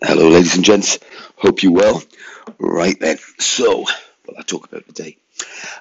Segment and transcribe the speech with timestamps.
[0.00, 1.00] Hello, ladies and gents.
[1.34, 2.00] Hope you well.
[2.60, 3.18] Right then.
[3.40, 3.80] So,
[4.24, 5.16] what I talk about today.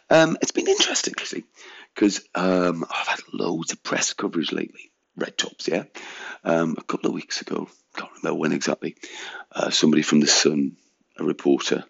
[0.10, 1.44] Um, it's been interesting, you see,
[1.94, 4.90] because um, I've had loads of press coverage lately.
[5.16, 5.84] Red tops, yeah.
[6.44, 8.96] Um, a couple of weeks ago, can't remember when exactly.
[9.52, 10.78] Uh, somebody from the Sun,
[11.20, 11.84] a reporter,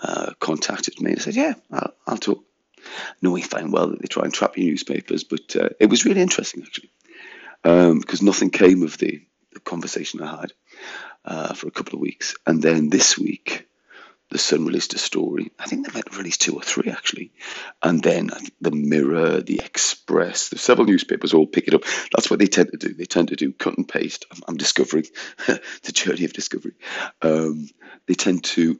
[0.00, 2.42] uh, contacted me and said, "Yeah, I'll, I'll talk."
[3.20, 6.22] Knowing fine well that they try and trap your newspapers, but uh, it was really
[6.22, 6.90] interesting actually,
[7.62, 9.20] because um, nothing came of the,
[9.52, 10.52] the conversation I had
[11.24, 12.36] uh, for a couple of weeks.
[12.46, 13.66] And then this week,
[14.30, 15.50] the Sun released a story.
[15.58, 17.32] I think they might have released two or three actually.
[17.82, 18.30] And then
[18.60, 21.82] the Mirror, the Express, the several newspapers all pick it up.
[22.12, 22.94] That's what they tend to do.
[22.94, 24.26] They tend to do cut and paste.
[24.30, 25.06] I'm, I'm discovering
[25.46, 26.74] the journey of discovery.
[27.22, 27.68] Um,
[28.06, 28.78] they tend to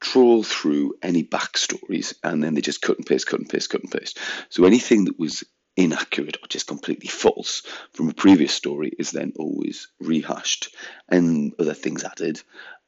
[0.00, 3.82] trawl through any backstories and then they just cut and paste, cut and paste, cut
[3.82, 4.18] and paste.
[4.48, 5.44] So anything that was
[5.76, 7.62] inaccurate or just completely false
[7.92, 10.74] from a previous story is then always rehashed
[11.08, 12.40] and other things added.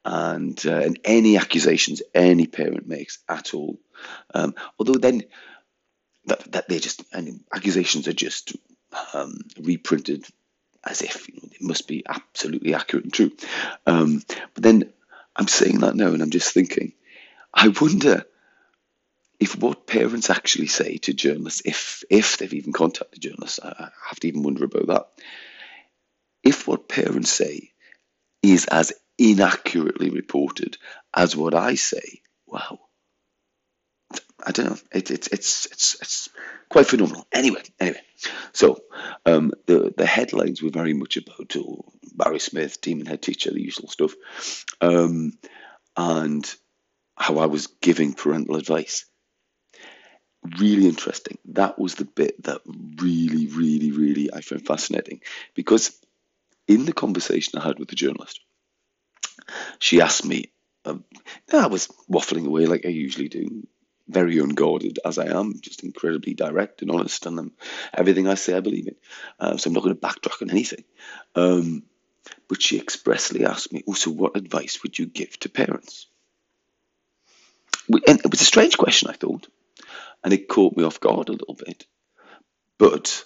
[0.05, 3.79] And, uh, and any accusations any parent makes at all,
[4.32, 5.24] um, although then
[6.27, 8.57] that, that they just and accusations are just
[9.12, 10.24] um, reprinted
[10.84, 13.32] as if you know, it must be absolutely accurate and true.
[13.87, 14.23] Um,
[14.55, 14.93] but then
[15.37, 16.95] I'm saying that now, and I'm just thinking,
[17.52, 18.24] I wonder
[19.40, 24.20] if what parents actually say to journalists, if if they've even contacted journalists, I have
[24.20, 25.08] to even wonder about that.
[26.42, 27.72] If what parents say
[28.42, 30.78] is as inaccurately reported
[31.14, 32.78] as what I say, wow,
[34.44, 34.78] I don't know.
[34.92, 36.28] It, it, it's it's it's
[36.68, 37.26] quite phenomenal.
[37.32, 38.00] Anyway, anyway.
[38.52, 38.80] So
[39.24, 43.62] um, the the headlines were very much about oh, Barry Smith, demon head teacher, the
[43.62, 44.14] usual stuff,
[44.80, 45.38] um,
[45.96, 46.52] and
[47.16, 49.04] how I was giving parental advice
[50.58, 51.38] really interesting.
[51.46, 52.60] That was the bit that
[53.00, 55.20] really, really, really I found fascinating
[55.54, 55.98] because
[56.66, 58.40] in the conversation I had with the journalist,
[59.78, 60.52] she asked me,
[60.84, 61.04] um,
[61.52, 63.66] I was waffling away like I usually do,
[64.06, 67.53] very unguarded as I am, just incredibly direct and honest, and um,
[67.93, 68.97] everything I say I believe in.
[69.38, 70.84] Uh, so I'm not going to backtrack on anything.
[71.34, 71.82] Um,
[72.48, 76.06] but she expressly asked me, "Oh, so what advice would you give to parents?"
[77.88, 79.47] And it was a strange question, I thought,
[80.25, 81.87] and it caught me off guard a little bit.
[82.79, 83.25] But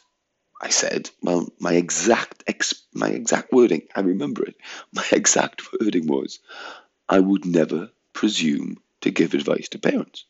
[0.60, 4.56] I said, well, my exact ex- my exact wording, I remember it.
[4.94, 6.40] My exact wording was,
[7.08, 10.26] I would never presume to give advice to parents.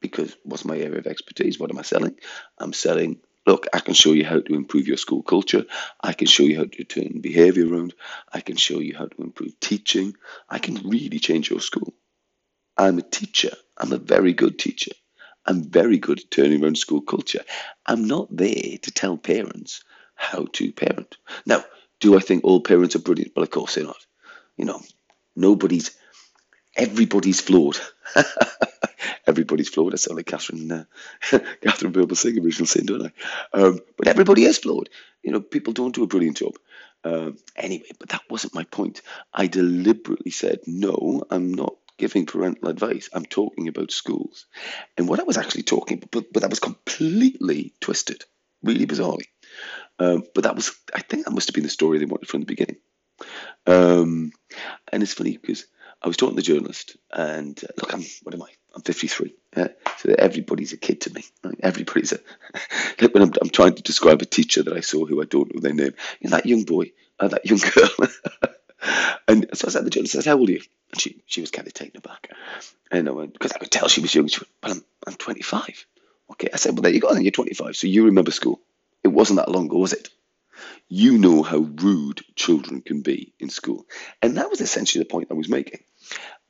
[0.00, 1.58] Because what's my area of expertise?
[1.58, 2.16] What am I selling?
[2.58, 5.64] I'm selling, look, I can show you how to improve your school culture.
[6.02, 7.94] I can show you how to turn behavior around.
[8.32, 10.14] I can show you how to improve teaching.
[10.48, 11.94] I can really change your school.
[12.76, 13.54] I'm a teacher.
[13.78, 14.92] I'm a very good teacher.
[15.48, 17.42] I'm very good at turning around school culture.
[17.86, 19.82] I'm not there to tell parents
[20.16, 21.16] how to parent.
[21.46, 21.64] Now,
[22.00, 23.32] do I think all parents are brilliant?
[23.36, 24.06] Well, of course they're not.
[24.58, 24.82] You know,
[25.36, 25.96] nobody's,
[26.76, 27.78] everybody's flawed.
[29.26, 29.94] everybody's flawed.
[29.94, 30.84] I sound like Katharine, uh,
[31.62, 33.58] Katharine Birbalsingh original sin, don't I?
[33.58, 34.90] Um, but everybody is flawed.
[35.22, 36.56] You know, people don't do a brilliant job.
[37.04, 39.02] Um, anyway, but that wasn't my point.
[39.32, 43.08] I deliberately said, no, I'm not giving parental advice.
[43.12, 44.46] I'm talking about schools.
[44.96, 48.24] And what I was actually talking about, but, but that was completely twisted,
[48.62, 49.26] really bizarrely.
[49.98, 52.40] Um, but that was, I think that must have been the story they wanted from
[52.40, 52.76] the beginning.
[53.66, 54.32] Um,
[54.92, 55.66] and it's funny because
[56.00, 58.50] I was talking to the journalist, and uh, look, I'm what am I?
[58.74, 59.34] I'm 53.
[59.56, 59.68] Yeah?
[59.98, 61.24] So everybody's a kid to me.
[61.42, 61.58] Right?
[61.60, 62.20] Everybody's a.
[63.00, 65.52] look, when I'm, I'm, trying to describe a teacher that I saw who I don't
[65.52, 68.08] know their name, know, that young boy, uh, that young girl.
[69.28, 70.62] And so I said to the journalist, I said, "How old are you?"
[70.92, 72.30] And she, she was kind of taken aback.
[72.90, 74.28] And I went, because I could tell she was young.
[74.28, 75.86] She went, but I'm, I'm 25.
[76.32, 76.48] Okay.
[76.52, 77.12] I said, well, there you go.
[77.12, 77.76] Then you're 25.
[77.76, 78.60] So you remember school.
[79.04, 80.08] It wasn't that long ago, was it?
[80.88, 83.84] You know how rude children can be in school.
[84.22, 85.80] And that was essentially the point I was making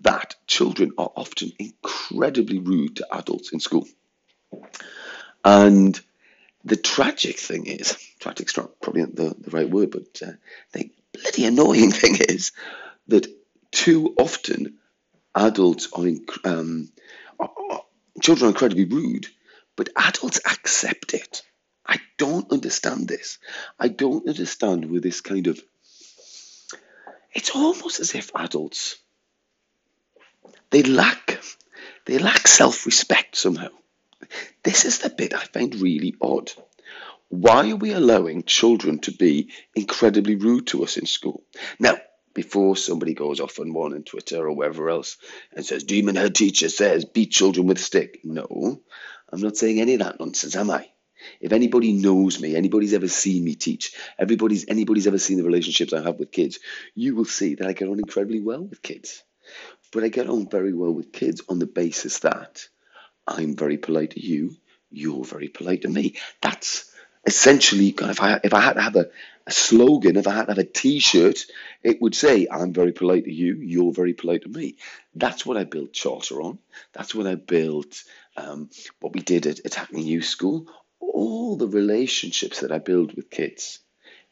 [0.01, 3.87] that children are often incredibly rude to adults in school.
[5.45, 6.01] And
[6.65, 10.33] the tragic thing is, tragic's not probably the, the right word, but uh,
[10.73, 10.91] the
[11.23, 12.53] bloody annoying thing is
[13.09, 13.27] that
[13.71, 14.79] too often
[15.35, 16.07] adults are,
[16.45, 16.91] um,
[17.39, 17.51] are,
[18.23, 19.27] children are incredibly rude,
[19.77, 21.43] but adults accept it.
[21.87, 23.39] I don't understand this.
[23.79, 25.63] I don't understand with this kind of.
[27.33, 28.97] It's almost as if adults
[30.71, 31.41] they lack
[32.05, 33.69] they lack self-respect somehow.
[34.63, 36.51] This is the bit I find really odd.
[37.29, 41.45] Why are we allowing children to be incredibly rude to us in school?
[41.79, 41.99] Now,
[42.35, 45.19] before somebody goes off on one on Twitter or wherever else
[45.53, 48.21] and says, Demon Head Teacher says, beat children with a stick.
[48.25, 48.81] No,
[49.31, 50.89] I'm not saying any of that nonsense, am I?
[51.41, 55.93] If anybody knows me, anybody's ever seen me teach, everybody's anybody's ever seen the relationships
[55.93, 56.61] I have with kids,
[56.95, 59.23] you will see that I get on incredibly well with kids.
[59.93, 62.69] But I get on very well with kids on the basis that
[63.27, 64.57] I'm very polite to you,
[64.91, 66.15] you're very polite to me.
[66.41, 66.91] That's
[67.27, 69.11] essentially if I if I had to have a,
[69.47, 71.47] a slogan, if I had to have a T-shirt,
[71.83, 74.77] it would say, "I'm very polite to you, you're very polite to me."
[75.15, 76.59] That's what I built Charter on.
[76.93, 78.03] That's what I built.
[78.37, 78.71] Um,
[79.01, 80.67] what we did at, at Hackney Youth School.
[81.01, 83.81] All the relationships that I build with kids.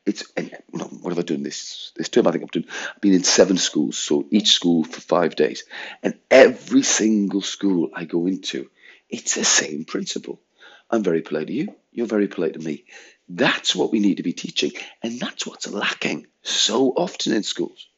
[0.05, 2.29] It's and what have I done this this term?
[2.29, 2.67] I think I've done.
[2.95, 5.65] I've been in seven schools, so each school for five days,
[6.03, 8.71] and every single school I go into,
[9.11, 10.41] it's the same principle.
[10.89, 11.75] I'm very polite to you.
[11.97, 12.85] You're very polite to me.
[13.27, 14.73] That's what we need to be teaching.
[15.03, 17.89] And that's what's lacking so often in schools.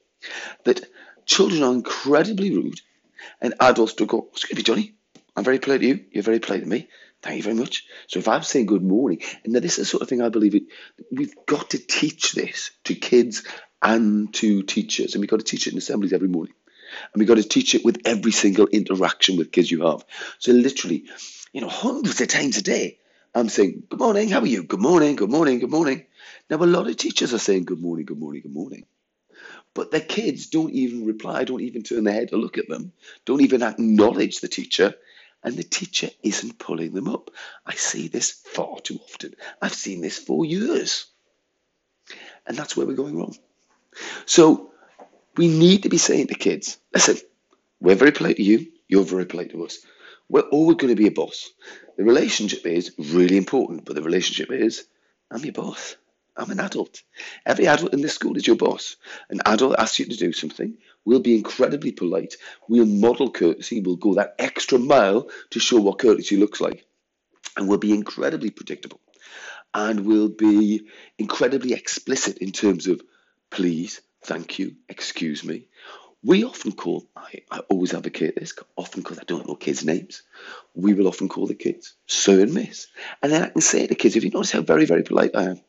[0.65, 0.81] That
[1.27, 2.81] children are incredibly rude
[3.41, 4.95] and adults do go, excuse me, Johnny,
[5.35, 6.05] I'm very polite to you.
[6.13, 6.89] You're very polite to me.
[7.23, 7.87] Thank you very much.
[8.07, 10.29] So if I'm saying good morning, and now this is the sort of thing I
[10.29, 10.63] believe it,
[11.11, 13.43] we've got to teach this to kids
[13.83, 16.55] and to teachers, and we've got to teach it in assemblies every morning.
[17.13, 20.05] And we've got to teach it with every single interaction with kids you have.
[20.39, 21.07] So literally,
[21.53, 22.99] you know, hundreds of times a day,
[23.35, 24.65] I'm saying, Good morning, how are you?
[24.65, 26.07] Good morning, good morning, good morning.
[26.51, 28.87] Now, a lot of teachers are saying, Good morning, good morning, good morning.
[29.75, 32.93] But their kids don't even reply, don't even turn their head to look at them,
[33.27, 34.95] don't even acknowledge the teacher,
[35.45, 37.31] and the teacher isn't pulling them up.
[37.67, 39.35] I see this far too often.
[39.63, 41.07] I've seen this for years.
[42.47, 43.37] And that's where we're going wrong.
[44.27, 44.73] So
[45.37, 47.19] we need to be saying to kids, listen,
[47.81, 49.79] we're very polite to you, you're very polite to us.
[50.29, 51.51] We're always going to be a boss.
[51.97, 54.85] The relationship is really important, but the relationship is
[55.31, 55.97] I'm your boss.
[56.37, 57.03] I'm an adult.
[57.45, 58.97] Every adult in this school is your boss.
[59.29, 60.79] An adult asks you to do something.
[61.05, 62.37] We'll be incredibly polite.
[62.69, 63.81] We'll model courtesy.
[63.81, 66.87] We'll go that extra mile to show what courtesy looks like.
[67.57, 69.01] And we'll be incredibly predictable.
[69.75, 70.87] And we'll be
[71.19, 73.03] incredibly explicit in terms of
[73.51, 75.67] please, thank you, excuse me.
[76.23, 80.23] We often call, I, I always advocate this, often because I don't know kids' names,
[80.75, 82.89] we will often call the kids Sir and Miss.
[83.23, 85.45] And then I can say to kids, if you notice how very, very polite I
[85.45, 85.61] am,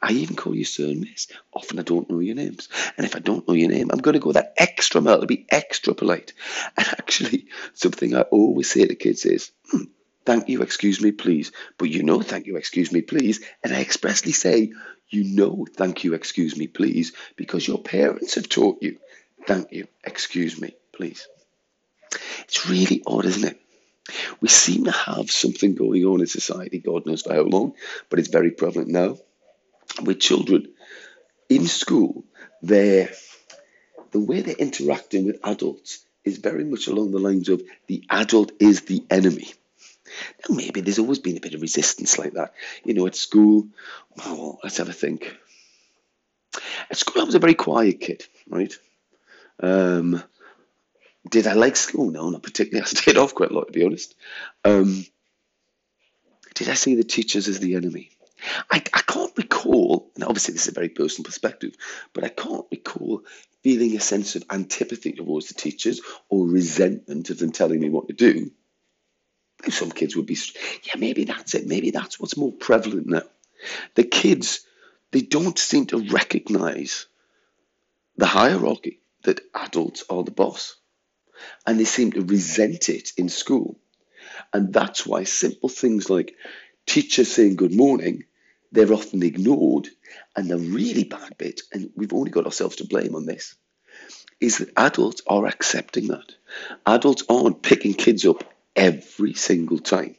[0.00, 1.28] I even call you Sir and Miss.
[1.52, 2.68] Often I don't know your names.
[2.96, 5.26] And if I don't know your name, I'm going to go that extra mile to
[5.26, 6.32] be extra polite.
[6.76, 9.84] And actually, something I always say to kids is, hmm,
[10.24, 11.52] thank you, excuse me, please.
[11.78, 13.44] But you know, thank you, excuse me, please.
[13.62, 14.72] And I expressly say,
[15.10, 18.98] you know, thank you, excuse me, please, because your parents have taught you.
[19.46, 21.26] Thank you, excuse me, please.
[22.44, 23.60] It's really odd, isn't it?
[24.40, 27.74] We seem to have something going on in society, God knows for how long,
[28.08, 29.18] but it's very prevalent now.
[30.02, 30.72] With children
[31.48, 32.24] in school,
[32.62, 33.08] they
[34.12, 38.52] the way they're interacting with adults is very much along the lines of the adult
[38.60, 39.52] is the enemy.
[40.48, 42.54] Now, maybe there's always been a bit of resistance like that.
[42.84, 43.68] You know, at school,
[44.20, 45.34] oh, let's have a think.
[46.90, 48.72] At school, I was a very quiet kid, right?
[49.62, 50.22] Um,
[51.30, 52.10] did I like school?
[52.10, 52.82] No, not particularly.
[52.86, 54.14] I stayed off quite a lot, to be honest.
[54.64, 55.06] Um,
[56.54, 58.10] did I see the teachers as the enemy?
[58.70, 61.74] I, I can't recall, and obviously this is a very personal perspective,
[62.12, 63.22] but I can't recall
[63.62, 68.08] feeling a sense of antipathy towards the teachers or resentment of them telling me what
[68.08, 68.50] to do.
[69.68, 70.36] Some kids would be,
[70.82, 71.68] yeah, maybe that's it.
[71.68, 73.22] Maybe that's what's more prevalent now.
[73.94, 74.66] The kids,
[75.12, 77.06] they don't seem to recognize
[78.16, 80.76] the hierarchy that adults are the boss.
[81.66, 83.78] And they seem to resent it in school.
[84.52, 86.34] And that's why simple things like
[86.86, 88.24] teachers saying good morning,
[88.70, 89.88] they're often ignored.
[90.36, 93.54] And the really bad bit, and we've only got ourselves to blame on this,
[94.40, 96.34] is that adults are accepting that.
[96.86, 98.44] Adults aren't picking kids up
[98.74, 100.16] every single time.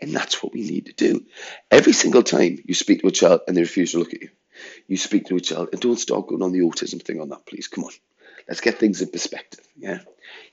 [0.00, 1.24] And that's what we need to do.
[1.70, 4.30] Every single time you speak to a child and they refuse to look at you,
[4.86, 7.46] you speak to a child and don't start going on the autism thing on that,
[7.46, 7.68] please.
[7.68, 7.92] Come on.
[8.48, 9.66] Let's get things in perspective.
[9.76, 10.00] Yeah.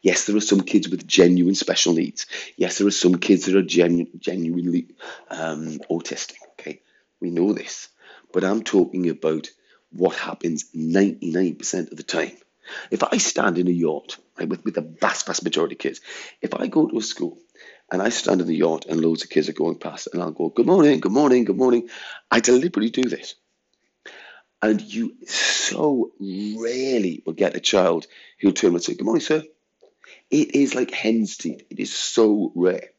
[0.01, 2.25] Yes, there are some kids with genuine special needs.
[2.57, 4.87] Yes, there are some kids that are genu- genuinely
[5.29, 6.35] um, autistic.
[6.59, 6.81] Okay,
[7.19, 7.89] we know this,
[8.33, 9.49] but I'm talking about
[9.91, 12.31] what happens 99% of the time.
[12.89, 16.01] If I stand in a yard right, with, with the vast, vast majority of kids,
[16.41, 17.37] if I go to a school
[17.91, 20.31] and I stand in the yard and loads of kids are going past and I'll
[20.31, 21.89] go, good morning, good morning, good morning,
[22.29, 23.35] I deliberately do this.
[24.61, 25.17] And you
[25.71, 28.07] so rarely will get a child
[28.39, 29.43] who'll turn and say, Good morning, sir.
[30.31, 31.63] It is like hen's teeth.
[31.69, 32.89] It is so rare.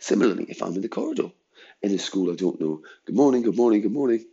[0.00, 1.30] Similarly, if I'm in the corridor
[1.82, 4.26] in a school I don't know, good morning, good morning, good morning.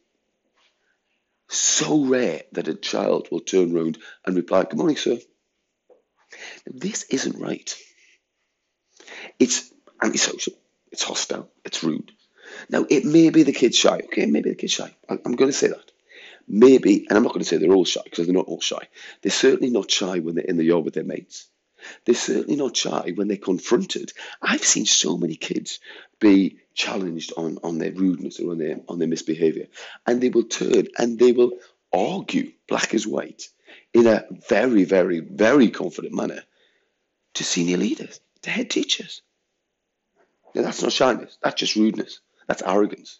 [1.49, 5.19] So rare that a child will turn round and reply, Good morning, sir.
[6.67, 7.75] Now, this isn't right.
[9.39, 10.53] It's antisocial,
[10.91, 12.11] it's hostile, it's rude.
[12.69, 14.25] Now, it may be the kid's shy, okay?
[14.27, 14.95] Maybe the kid's shy.
[15.09, 15.90] I'm going to say that.
[16.47, 18.87] Maybe, and I'm not going to say they're all shy because they're not all shy.
[19.21, 21.47] They're certainly not shy when they're in the yard with their mates.
[22.05, 24.13] They're certainly not shy when they're confronted.
[24.41, 25.79] I've seen so many kids
[26.19, 29.67] be challenged on, on their rudeness or on their on their misbehavior,
[30.05, 31.53] and they will turn and they will
[31.91, 33.47] argue black as white
[33.93, 36.41] in a very, very, very confident manner
[37.33, 39.21] to senior leaders, to head teachers.
[40.53, 43.19] Now that's not shyness, that's just rudeness, that's arrogance.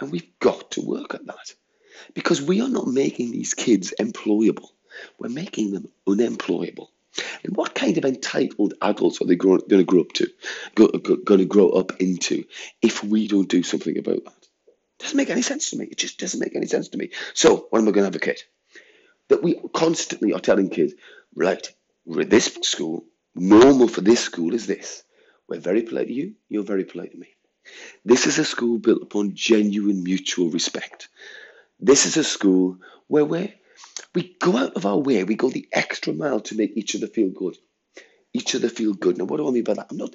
[0.00, 1.54] And we've got to work at that.
[2.14, 4.68] Because we are not making these kids employable.
[5.18, 6.90] We're making them unemployable.
[7.44, 10.28] And what kind of entitled adults are they going to grow up to,
[10.74, 12.44] going to grow up into,
[12.82, 14.48] if we don't do something about that?
[14.98, 15.86] Doesn't make any sense to me.
[15.86, 17.10] It just doesn't make any sense to me.
[17.34, 18.44] So, what am I going to advocate?
[19.28, 20.94] That we constantly are telling kids,
[21.34, 21.66] right,
[22.06, 25.02] this school, normal for this school is this.
[25.48, 27.28] We're very polite to you, you're very polite to me.
[28.04, 31.08] This is a school built upon genuine mutual respect.
[31.80, 33.54] This is a school where we
[34.14, 37.06] we go out of our way, we go the extra mile to make each other
[37.06, 37.56] feel good.
[38.32, 39.16] Each other feel good.
[39.16, 39.88] Now, what do I mean by that?
[39.90, 40.14] I'm not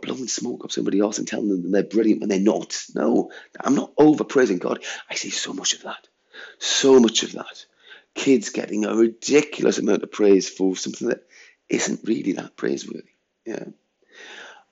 [0.00, 2.82] blowing smoke up somebody else and telling them they're brilliant when they're not.
[2.94, 4.82] No, I'm not overpraising God.
[5.08, 6.08] I see so much of that.
[6.58, 7.66] So much of that.
[8.14, 11.26] Kids getting a ridiculous amount of praise for something that
[11.68, 13.10] isn't really that praiseworthy.
[13.46, 13.64] Yeah.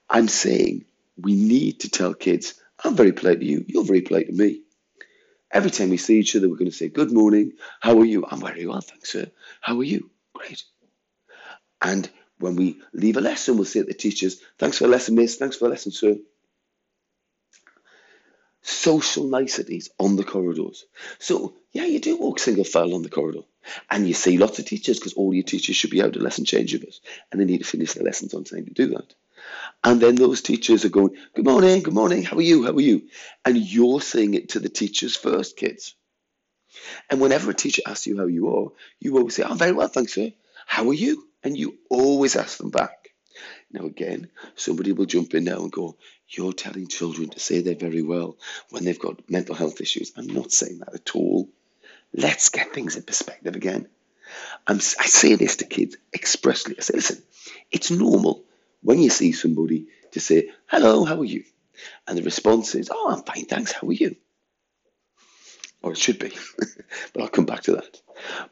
[0.09, 0.85] I'm saying
[1.17, 4.61] we need to tell kids, I'm very polite to you, you're very polite to me.
[5.51, 7.53] Every time we see each other, we're going to say, Good morning.
[7.79, 8.25] How are you?
[8.29, 9.29] I'm very well, thanks, sir.
[9.59, 10.09] How are you?
[10.33, 10.63] Great.
[11.81, 15.15] And when we leave a lesson, we'll say to the teachers, Thanks for the lesson,
[15.15, 15.35] miss.
[15.35, 16.17] Thanks for the lesson, sir.
[18.61, 20.85] Social niceties on the corridors.
[21.19, 23.41] So, yeah, you do walk single file on the corridor.
[23.89, 26.45] And you see lots of teachers because all your teachers should be out of lesson
[26.45, 26.99] changeovers
[27.31, 29.13] and they need to finish their lessons on time to do that.
[29.83, 32.81] And then those teachers are going, Good morning, good morning, how are you, how are
[32.81, 33.09] you?
[33.43, 35.95] And you're saying it to the teachers first, kids.
[37.09, 39.87] And whenever a teacher asks you how you are, you always say, I'm very well,
[39.87, 40.31] thanks, sir.
[40.65, 41.27] How are you?
[41.43, 43.09] And you always ask them back.
[43.71, 47.75] Now, again, somebody will jump in now and go, You're telling children to say they're
[47.75, 48.37] very well
[48.69, 50.11] when they've got mental health issues.
[50.15, 51.49] I'm not saying that at all.
[52.13, 53.87] Let's get things in perspective again.
[54.67, 56.75] I'm, I say this to kids expressly.
[56.77, 57.23] I say, Listen,
[57.71, 58.43] it's normal
[58.81, 61.43] when you see somebody to say, hello, how are you?
[62.07, 64.15] And the response is, oh, I'm fine, thanks, how are you?
[65.81, 66.31] Or it should be,
[67.13, 68.01] but I'll come back to that.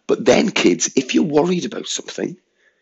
[0.08, 2.38] But then, kids, if you're worried about something,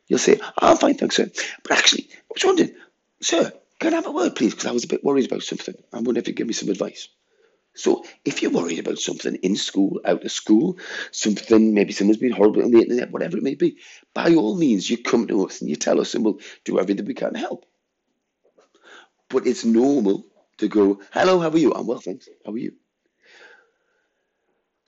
[0.07, 1.29] you'll say, oh, I'm fine, thanks, sir.
[1.63, 2.75] But actually, I was wondering,
[3.21, 4.53] sir, can I have a word, please?
[4.53, 5.75] Because I was a bit worried about something.
[5.93, 7.09] I wonder if you give me some advice.
[7.77, 10.79] So if you're worried about something in school, out of school,
[11.11, 13.77] something, maybe someone's been horrible on the internet, whatever it may be,
[14.13, 17.05] by all means, you come to us and you tell us and we'll do everything
[17.05, 17.65] we can to help.
[19.29, 20.25] But it's normal
[20.57, 21.73] to go, hello, how are you?
[21.73, 22.27] I'm well, thanks.
[22.45, 22.73] How are you?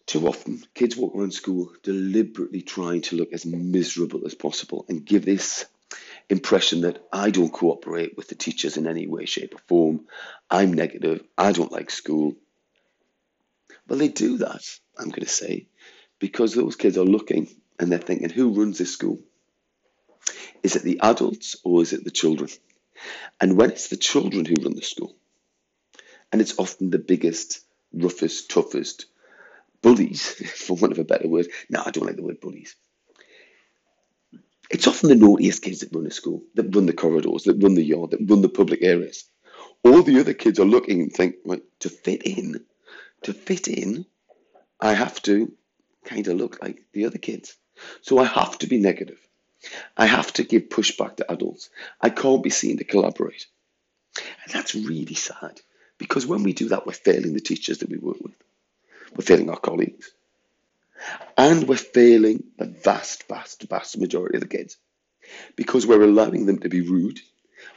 [0.08, 5.06] Too often, kids walk around school deliberately trying to look as miserable as possible and
[5.06, 5.66] give this
[6.30, 10.08] impression that I don't cooperate with the teachers in any way, shape, or form.
[10.50, 11.24] I'm negative.
[11.38, 12.34] I don't like school.
[13.90, 14.62] Well, they do that,
[14.98, 15.68] I'm going to say,
[16.20, 19.20] because those kids are looking and they're thinking, who runs this school?
[20.62, 22.52] Is it the adults or is it the children?
[23.42, 25.16] And when it's the children who run the school,
[26.32, 29.08] and it's often the biggest, roughest, toughest
[29.82, 31.48] bullies, for want of a better word.
[31.70, 32.76] No, I don't like the word bullies.
[34.70, 37.74] It's often the naughtiest kids that run the school, that run the corridors, that run
[37.74, 39.26] the yard, that run the public areas.
[39.84, 42.64] All the other kids are looking and think, right, to fit in,
[43.24, 44.06] to fit in,
[44.80, 45.52] I have to
[46.06, 47.56] kind of look like the other kids.
[48.02, 49.20] So I have to be negative.
[49.98, 51.70] I have to give pushback to adults.
[52.02, 53.46] I can't be seen to collaborate.
[54.18, 55.60] And that's really sad
[55.98, 58.36] because when we do that, we're failing the teachers that we work with.
[59.16, 60.12] We're failing our colleagues.
[61.38, 64.78] And we're failing the vast, vast, vast majority of the kids
[65.56, 67.20] because we're allowing them to be rude.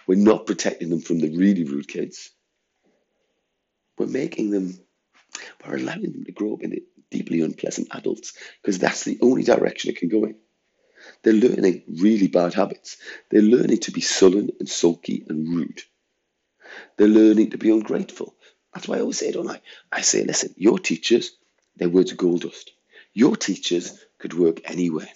[0.07, 2.31] We're not protecting them from the really rude kids.
[3.99, 4.81] We're making them
[5.65, 9.91] we're allowing them to grow up into deeply unpleasant adults because that's the only direction
[9.91, 10.37] it can go in.
[11.23, 12.97] They're learning really bad habits.
[13.31, 15.83] They're learning to be sullen and sulky and rude.
[16.97, 18.35] They're learning to be ungrateful.
[18.73, 19.61] That's why I always say, don't I?
[19.91, 21.33] I say, listen, your teachers,
[21.77, 22.73] their words are gold dust.
[23.13, 25.09] Your teachers could work anywhere.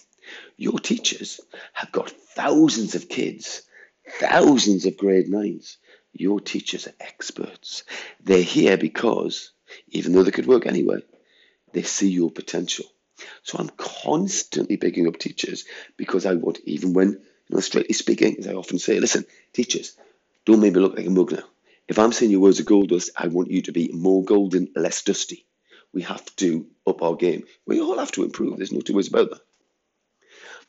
[0.57, 1.41] Your teachers
[1.73, 3.63] have got thousands of kids,
[4.19, 5.79] thousands of grade nines.
[6.13, 7.85] Your teachers are experts.
[8.23, 9.53] They're here because
[9.89, 11.03] even though they could work anyway.
[11.73, 12.87] They see your potential.
[13.43, 15.65] So I'm constantly picking up teachers
[15.97, 17.21] because I want, even when, you
[17.51, 19.97] know, strictly speaking, as I often say, listen, teachers,
[20.45, 21.45] don't make me look like a mug now.
[21.89, 24.69] If I'm saying your words are gold dust, I want you to be more golden,
[24.75, 25.47] less dusty.
[25.93, 27.45] We have to up our game.
[27.67, 28.57] We all have to improve.
[28.57, 29.41] There's no two ways about that.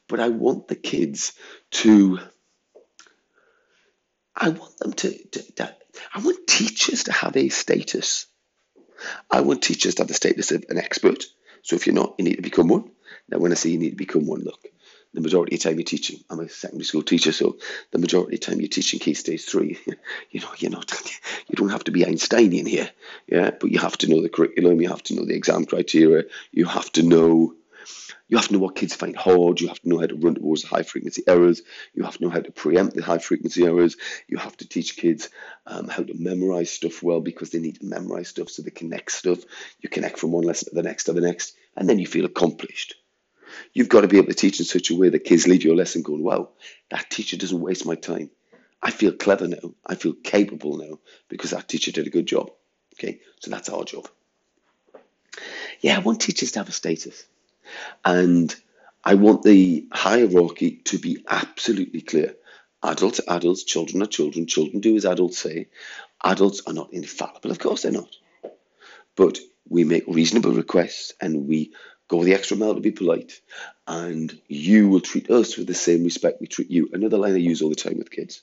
[0.08, 1.34] But I want the kids
[1.72, 2.20] to.
[4.36, 5.75] I want them to, to, to
[6.13, 8.27] I want teachers to have a status.
[9.30, 11.25] I want teachers to have the status of an expert.
[11.62, 12.92] So if you're not, you need to become one.
[13.30, 14.66] Now, when I say you need to become one, look,
[15.13, 17.58] the majority of the time you're teaching, I'm a secondary school teacher, so
[17.92, 19.80] the majority of the time you're teaching key stage three,
[20.32, 20.92] you know, you're not,
[21.48, 22.89] you don't have to be Einsteinian here,
[23.27, 26.25] yeah, but you have to know the curriculum, you have to know the exam criteria,
[26.51, 27.54] you have to know
[28.27, 29.62] you have to know what kids find hard.
[29.62, 31.62] You have to know how to run towards high frequency errors.
[31.94, 33.96] You have to know how to preempt the high frequency errors.
[34.27, 35.29] You have to teach kids
[35.65, 39.12] um, how to memorize stuff well because they need to memorize stuff so they connect
[39.12, 39.39] stuff.
[39.82, 42.25] You connect from one lesson to the next to the next, and then you feel
[42.25, 42.96] accomplished.
[43.74, 45.75] You've got to be able to teach in such a way that kids leave your
[45.75, 46.50] lesson going, wow,
[46.89, 48.29] that teacher doesn't waste my time.
[48.82, 49.74] I feel clever now.
[49.86, 52.51] I feel capable now because that teacher did a good job.
[52.96, 54.08] Okay, so that's our job.
[55.82, 57.25] Yeah, I want teachers to have a status.
[58.04, 58.54] And
[59.04, 62.36] I want the hierarchy to be absolutely clear.
[62.84, 65.68] Adults are adults, children are children, children do as adults say.
[66.24, 68.14] Adults are not infallible, of course they're not.
[69.16, 71.74] But we make reasonable requests and we
[72.08, 73.40] go the extra mile to be polite.
[73.88, 76.90] And you will treat us with the same respect we treat you.
[76.94, 78.42] Another line I use all the time with kids.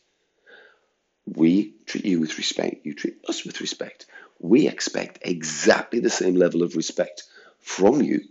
[1.27, 4.07] We treat you with respect, you treat us with respect.
[4.41, 7.23] We expect exactly the same level of respect
[7.61, 8.23] from you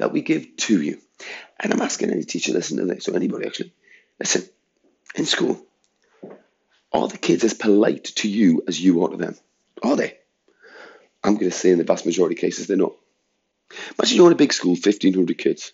[0.00, 0.98] that we give to you.
[1.58, 3.74] And I'm asking any teacher, listen to this, or anybody actually,
[4.18, 4.48] listen,
[5.14, 5.60] in school,
[6.90, 9.36] are the kids as polite to you as you are to them?
[9.82, 10.16] Are they?
[11.22, 12.94] I'm going to say in the vast majority of cases they're not.
[13.98, 15.72] Imagine you're in a big school, 1,500 kids.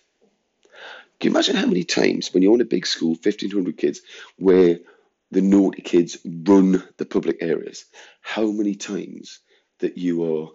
[1.19, 4.01] Can you imagine how many times when you're in a big school, 1,500 kids,
[4.37, 4.79] where
[5.31, 7.85] the naughty kids run the public areas,
[8.21, 9.39] how many times
[9.79, 10.49] that you are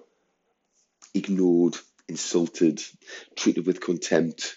[1.15, 1.77] ignored,
[2.09, 2.83] insulted,
[3.37, 4.57] treated with contempt,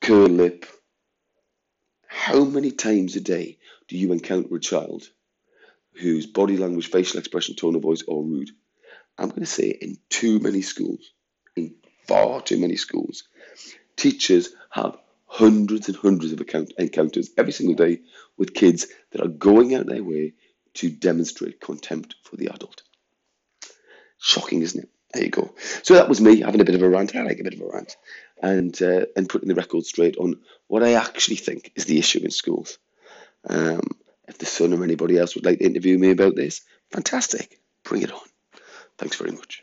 [0.00, 0.66] curl lip.
[2.06, 5.04] How many times a day do you encounter a child
[5.94, 8.50] whose body language, facial expression, tone of voice are rude?
[9.18, 11.12] I'm going to say in too many schools,
[11.56, 11.74] in
[12.06, 13.24] far too many schools,
[13.96, 16.40] teachers have hundreds and hundreds of
[16.78, 18.00] encounters every single day
[18.36, 20.34] with kids that are going out their way
[20.74, 22.82] to demonstrate contempt for the adult.
[24.18, 24.90] Shocking, isn't it?
[25.14, 25.54] There you go.
[25.84, 27.14] So that was me having a bit of a rant.
[27.14, 27.96] I like a bit of a rant,
[28.42, 32.20] and uh, and putting the record straight on what I actually think is the issue
[32.24, 32.78] in schools.
[33.48, 33.82] Um,
[34.26, 37.60] if the Sun or anybody else would like to interview me about this, fantastic.
[37.84, 38.20] Bring it on.
[38.98, 39.62] Thanks very much.